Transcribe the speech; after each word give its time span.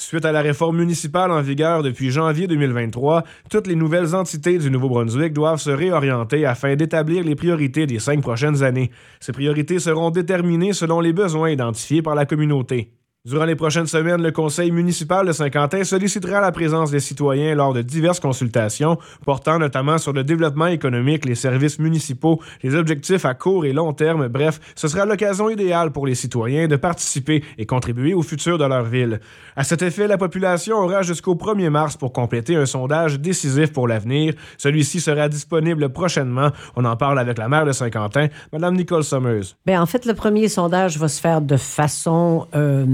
Suite 0.00 0.24
à 0.24 0.30
la 0.30 0.42
réforme 0.42 0.76
municipale 0.76 1.32
en 1.32 1.42
vigueur 1.42 1.82
depuis 1.82 2.12
janvier 2.12 2.46
2023, 2.46 3.24
toutes 3.50 3.66
les 3.66 3.74
nouvelles 3.74 4.14
entités 4.14 4.56
du 4.56 4.70
Nouveau-Brunswick 4.70 5.32
doivent 5.32 5.58
se 5.58 5.70
réorienter 5.70 6.46
afin 6.46 6.76
d'établir 6.76 7.24
les 7.24 7.34
priorités 7.34 7.84
des 7.84 7.98
cinq 7.98 8.20
prochaines 8.20 8.62
années. 8.62 8.92
Ces 9.18 9.32
priorités 9.32 9.80
seront 9.80 10.10
déterminées 10.10 10.72
selon 10.72 11.00
les 11.00 11.12
besoins 11.12 11.50
identifiés 11.50 12.00
par 12.00 12.14
la 12.14 12.26
communauté. 12.26 12.92
Durant 13.24 13.46
les 13.46 13.56
prochaines 13.56 13.88
semaines, 13.88 14.22
le 14.22 14.30
conseil 14.30 14.70
municipal 14.70 15.26
de 15.26 15.32
Saint-Quentin 15.32 15.82
sollicitera 15.82 16.40
la 16.40 16.52
présence 16.52 16.92
des 16.92 17.00
citoyens 17.00 17.56
lors 17.56 17.74
de 17.74 17.82
diverses 17.82 18.20
consultations 18.20 18.96
portant 19.26 19.58
notamment 19.58 19.98
sur 19.98 20.12
le 20.12 20.22
développement 20.22 20.68
économique, 20.68 21.24
les 21.24 21.34
services 21.34 21.80
municipaux, 21.80 22.40
les 22.62 22.76
objectifs 22.76 23.24
à 23.24 23.34
court 23.34 23.66
et 23.66 23.72
long 23.72 23.92
terme. 23.92 24.28
Bref, 24.28 24.60
ce 24.76 24.86
sera 24.86 25.04
l'occasion 25.04 25.50
idéale 25.50 25.90
pour 25.90 26.06
les 26.06 26.14
citoyens 26.14 26.68
de 26.68 26.76
participer 26.76 27.42
et 27.58 27.66
contribuer 27.66 28.14
au 28.14 28.22
futur 28.22 28.56
de 28.56 28.64
leur 28.64 28.84
ville. 28.84 29.20
À 29.56 29.64
cet 29.64 29.82
effet, 29.82 30.06
la 30.06 30.16
population 30.16 30.76
aura 30.76 31.02
jusqu'au 31.02 31.34
1er 31.34 31.70
mars 31.70 31.96
pour 31.96 32.12
compléter 32.12 32.54
un 32.54 32.66
sondage 32.66 33.18
décisif 33.18 33.72
pour 33.72 33.88
l'avenir. 33.88 34.34
Celui-ci 34.58 35.00
sera 35.00 35.28
disponible 35.28 35.88
prochainement. 35.88 36.50
On 36.76 36.84
en 36.84 36.94
parle 36.96 37.18
avec 37.18 37.36
la 37.36 37.48
maire 37.48 37.66
de 37.66 37.72
Saint-Quentin, 37.72 38.28
Mme 38.52 38.76
Nicole 38.76 39.02
Summers. 39.02 39.56
Bien, 39.66 39.82
en 39.82 39.86
fait, 39.86 40.06
le 40.06 40.14
premier 40.14 40.48
sondage 40.48 40.96
va 40.98 41.08
se 41.08 41.20
faire 41.20 41.40
de 41.40 41.56
façon... 41.56 42.46
Euh, 42.54 42.86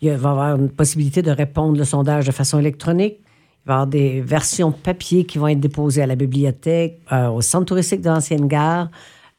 il 0.00 0.10
va 0.10 0.28
y 0.28 0.32
avoir 0.32 0.56
une 0.56 0.68
possibilité 0.68 1.22
de 1.22 1.30
répondre 1.30 1.78
le 1.78 1.84
sondage 1.84 2.26
de 2.26 2.32
façon 2.32 2.58
électronique. 2.58 3.18
Il 3.20 3.68
va 3.68 3.72
y 3.72 3.74
avoir 3.74 3.86
des 3.86 4.20
versions 4.20 4.72
papier 4.72 5.24
qui 5.24 5.38
vont 5.38 5.48
être 5.48 5.60
déposées 5.60 6.02
à 6.02 6.06
la 6.06 6.16
bibliothèque, 6.16 7.00
euh, 7.12 7.28
au 7.28 7.40
centre 7.40 7.66
touristique 7.66 8.00
de 8.00 8.08
l'ancienne 8.08 8.46
gare, 8.46 8.90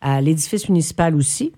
à 0.02 0.22
l'édifice 0.22 0.68
municipal 0.68 1.16
aussi. 1.16 1.54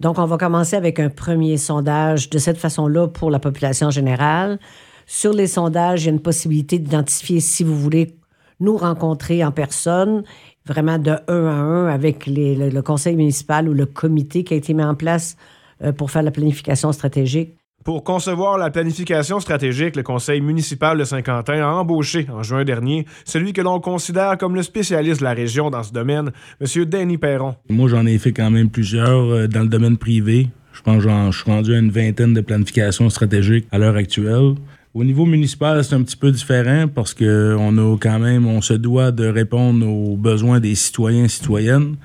Donc, 0.00 0.18
on 0.18 0.26
va 0.26 0.38
commencer 0.38 0.76
avec 0.76 1.00
un 1.00 1.10
premier 1.10 1.56
sondage 1.56 2.30
de 2.30 2.38
cette 2.38 2.58
façon-là 2.58 3.08
pour 3.08 3.30
la 3.30 3.40
population 3.40 3.90
générale. 3.90 4.58
Sur 5.06 5.32
les 5.32 5.48
sondages, 5.48 6.02
il 6.02 6.06
y 6.06 6.08
a 6.08 6.12
une 6.12 6.20
possibilité 6.20 6.78
d'identifier 6.78 7.40
si 7.40 7.64
vous 7.64 7.76
voulez 7.76 8.14
nous 8.60 8.76
rencontrer 8.76 9.44
en 9.44 9.50
personne, 9.50 10.22
vraiment 10.66 10.98
de 10.98 11.16
un 11.28 11.46
à 11.46 11.54
un 11.54 11.86
avec 11.88 12.26
le, 12.26 12.80
conseil 12.80 13.16
municipal 13.16 13.68
ou 13.68 13.74
le 13.74 13.86
comité 13.86 14.44
qui 14.44 14.54
a 14.54 14.56
été 14.56 14.74
mis 14.74 14.84
en 14.84 14.94
place 14.94 15.36
euh, 15.82 15.92
pour 15.92 16.10
faire 16.10 16.22
la 16.22 16.30
planification 16.30 16.92
stratégique. 16.92 17.57
Pour 17.88 18.04
concevoir 18.04 18.58
la 18.58 18.68
planification 18.68 19.40
stratégique, 19.40 19.96
le 19.96 20.02
conseil 20.02 20.42
municipal 20.42 20.98
de 20.98 21.04
Saint-Quentin 21.04 21.62
a 21.62 21.68
embauché 21.68 22.26
en 22.30 22.42
juin 22.42 22.62
dernier 22.62 23.06
celui 23.24 23.54
que 23.54 23.62
l'on 23.62 23.80
considère 23.80 24.36
comme 24.36 24.54
le 24.54 24.62
spécialiste 24.62 25.20
de 25.20 25.24
la 25.24 25.32
région 25.32 25.70
dans 25.70 25.82
ce 25.82 25.90
domaine, 25.90 26.30
M. 26.60 26.84
Danny 26.84 27.16
Perron. 27.16 27.54
Moi, 27.70 27.88
j'en 27.88 28.04
ai 28.04 28.18
fait 28.18 28.32
quand 28.32 28.50
même 28.50 28.68
plusieurs 28.68 29.32
euh, 29.32 29.46
dans 29.46 29.62
le 29.62 29.68
domaine 29.68 29.96
privé. 29.96 30.48
Je 30.74 30.82
pense 30.82 31.02
que 31.02 31.08
je 31.08 31.38
suis 31.38 31.50
rendu 31.50 31.74
à 31.74 31.78
une 31.78 31.90
vingtaine 31.90 32.34
de 32.34 32.42
planifications 32.42 33.08
stratégiques 33.08 33.66
à 33.72 33.78
l'heure 33.78 33.96
actuelle. 33.96 34.56
Au 34.92 35.02
niveau 35.02 35.24
municipal, 35.24 35.82
c'est 35.82 35.94
un 35.94 36.02
petit 36.02 36.18
peu 36.18 36.30
différent 36.30 36.88
parce 36.94 37.14
qu'on 37.14 37.78
a 37.78 37.96
quand 37.96 38.18
même, 38.18 38.46
on 38.46 38.60
se 38.60 38.74
doit 38.74 39.12
de 39.12 39.26
répondre 39.26 39.88
aux 39.88 40.18
besoins 40.18 40.60
des 40.60 40.74
citoyens 40.74 41.24
et 41.24 41.28
citoyennes. 41.28 41.96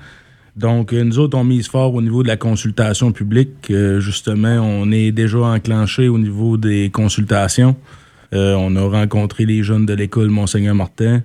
Donc, 0.56 0.92
euh, 0.92 1.02
nous 1.02 1.18
autres, 1.18 1.36
on 1.36 1.44
mise 1.44 1.66
fort 1.66 1.94
au 1.94 2.02
niveau 2.02 2.22
de 2.22 2.28
la 2.28 2.36
consultation 2.36 3.10
publique. 3.10 3.70
Euh, 3.70 3.98
justement, 3.98 4.60
on 4.60 4.90
est 4.92 5.10
déjà 5.10 5.38
enclenché 5.38 6.08
au 6.08 6.18
niveau 6.18 6.56
des 6.56 6.90
consultations. 6.90 7.76
Euh, 8.32 8.54
on 8.54 8.76
a 8.76 8.82
rencontré 8.82 9.46
les 9.46 9.62
jeunes 9.62 9.84
de 9.84 9.94
l'école 9.94 10.28
Monseigneur 10.28 10.74
Martin. 10.74 11.22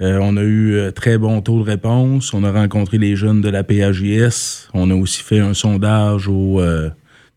on 0.00 0.36
a 0.36 0.42
eu 0.44 0.92
très 0.94 1.18
bon 1.18 1.40
taux 1.40 1.58
de 1.58 1.70
réponse. 1.70 2.32
On 2.32 2.44
a 2.44 2.52
rencontré 2.52 2.98
les 2.98 3.16
jeunes 3.16 3.40
de 3.40 3.48
la 3.48 3.64
PAJS. 3.64 4.68
On 4.72 4.90
a 4.90 4.94
aussi 4.94 5.22
fait 5.22 5.40
un 5.40 5.54
sondage 5.54 6.28
aux 6.28 6.60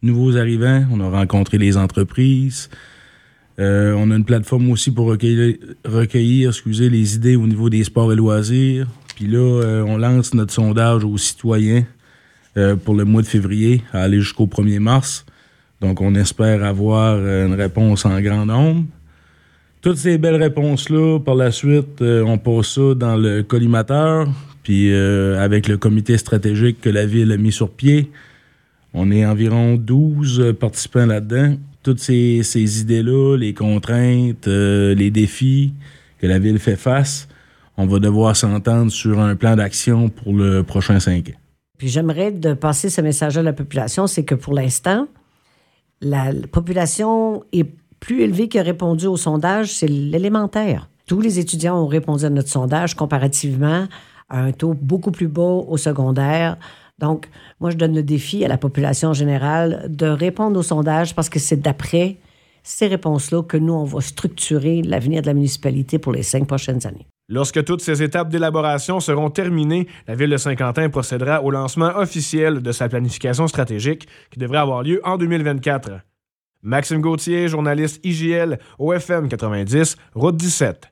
nouveaux 0.03 0.37
arrivants. 0.37 0.85
On 0.91 0.99
a 0.99 1.09
rencontré 1.09 1.57
les 1.57 1.75
entreprises. 1.77 2.69
on 3.57 4.11
a 4.11 4.15
une 4.15 4.25
plateforme 4.25 4.69
aussi 4.69 4.91
pour 4.91 5.07
recueillir, 5.07 5.55
recueillir 5.85 6.49
excusez, 6.49 6.91
les 6.91 7.15
idées 7.15 7.35
au 7.35 7.47
niveau 7.47 7.71
des 7.71 7.83
sports 7.83 8.13
et 8.13 8.15
loisirs. 8.15 8.85
Puis 9.21 9.29
là, 9.29 9.37
euh, 9.37 9.83
on 9.83 9.97
lance 9.97 10.33
notre 10.33 10.51
sondage 10.51 11.03
aux 11.03 11.15
citoyens 11.15 11.83
euh, 12.57 12.75
pour 12.75 12.95
le 12.95 13.05
mois 13.05 13.21
de 13.21 13.27
février, 13.27 13.83
aller 13.93 14.19
jusqu'au 14.19 14.47
1er 14.47 14.79
mars. 14.79 15.27
Donc, 15.79 16.01
on 16.01 16.15
espère 16.15 16.63
avoir 16.63 17.17
euh, 17.19 17.45
une 17.45 17.53
réponse 17.53 18.03
en 18.03 18.19
grand 18.19 18.47
nombre. 18.47 18.83
Toutes 19.83 19.97
ces 19.97 20.17
belles 20.17 20.41
réponses-là, 20.41 21.19
par 21.19 21.35
la 21.35 21.51
suite, 21.51 22.01
on 22.01 22.39
passe 22.39 22.69
ça 22.69 22.95
dans 22.95 23.15
le 23.15 23.43
collimateur, 23.43 24.27
puis 24.63 24.91
avec 24.91 25.67
le 25.67 25.77
comité 25.77 26.17
stratégique 26.17 26.81
que 26.81 26.89
la 26.89 27.05
ville 27.05 27.31
a 27.31 27.37
mis 27.37 27.51
sur 27.51 27.69
pied. 27.69 28.09
On 28.95 29.11
est 29.11 29.23
environ 29.23 29.75
12 29.75 30.55
participants 30.59 31.05
là-dedans. 31.05 31.57
Toutes 31.83 31.99
ces, 31.99 32.41
ces 32.41 32.81
idées-là, 32.81 33.37
les 33.37 33.53
contraintes, 33.53 34.47
les 34.47 35.11
défis 35.11 35.73
que 36.19 36.25
la 36.25 36.39
ville 36.39 36.57
fait 36.57 36.75
face, 36.75 37.27
on 37.77 37.85
va 37.85 37.99
devoir 37.99 38.35
s'entendre 38.35 38.91
sur 38.91 39.19
un 39.19 39.35
plan 39.35 39.55
d'action 39.55 40.09
pour 40.09 40.33
le 40.33 40.63
prochain 40.63 40.99
cinq 40.99 41.29
ans. 41.29 41.39
Puis 41.77 41.87
j'aimerais 41.87 42.31
de 42.31 42.53
passer 42.53 42.89
ce 42.89 43.01
message 43.01 43.37
à 43.37 43.43
la 43.43 43.53
population, 43.53 44.05
c'est 44.07 44.23
que 44.23 44.35
pour 44.35 44.53
l'instant, 44.53 45.07
la 46.01 46.31
population 46.51 47.43
est 47.53 47.65
plus 47.99 48.21
élevée 48.21 48.49
qui 48.49 48.59
a 48.59 48.63
répondu 48.63 49.07
au 49.07 49.17
sondage, 49.17 49.73
c'est 49.73 49.87
l'élémentaire. 49.87 50.89
Tous 51.07 51.21
les 51.21 51.39
étudiants 51.39 51.81
ont 51.81 51.87
répondu 51.87 52.25
à 52.25 52.29
notre 52.29 52.49
sondage 52.49 52.95
comparativement 52.95 53.87
à 54.29 54.41
un 54.41 54.51
taux 54.51 54.73
beaucoup 54.73 55.11
plus 55.11 55.27
bas 55.27 55.41
au 55.41 55.77
secondaire. 55.77 56.57
Donc, 56.99 57.29
moi, 57.59 57.69
je 57.69 57.77
donne 57.77 57.95
le 57.95 58.03
défi 58.03 58.45
à 58.45 58.47
la 58.47 58.57
population 58.57 59.13
générale 59.13 59.87
de 59.89 60.05
répondre 60.05 60.59
au 60.59 60.63
sondage 60.63 61.15
parce 61.15 61.29
que 61.29 61.39
c'est 61.39 61.61
d'après 61.61 62.17
ces 62.63 62.87
réponses-là 62.87 63.43
que 63.43 63.57
nous, 63.57 63.73
on 63.73 63.83
va 63.83 64.01
structurer 64.01 64.81
l'avenir 64.83 65.21
de 65.21 65.27
la 65.27 65.33
municipalité 65.33 65.97
pour 65.99 66.11
les 66.11 66.23
cinq 66.23 66.47
prochaines 66.47 66.85
années. 66.85 67.07
Lorsque 67.31 67.63
toutes 67.63 67.79
ces 67.79 68.03
étapes 68.03 68.27
d'élaboration 68.27 68.99
seront 68.99 69.29
terminées, 69.29 69.87
la 70.05 70.15
ville 70.15 70.31
de 70.31 70.35
Saint-Quentin 70.35 70.89
procédera 70.89 71.41
au 71.41 71.49
lancement 71.49 71.95
officiel 71.95 72.61
de 72.61 72.71
sa 72.73 72.89
planification 72.89 73.47
stratégique 73.47 74.05
qui 74.31 74.37
devrait 74.37 74.57
avoir 74.57 74.83
lieu 74.83 74.99
en 75.05 75.17
2024. 75.17 76.01
Maxime 76.61 76.99
Gauthier, 76.99 77.47
journaliste 77.47 78.05
IGL, 78.05 78.59
OFM 78.79 79.29
90, 79.29 79.95
Route 80.13 80.35
17. 80.35 80.89